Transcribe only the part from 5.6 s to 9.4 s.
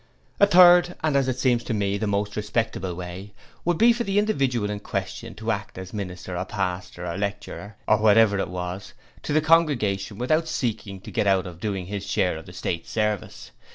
as minister or pastor or lecturer or whatever it was, to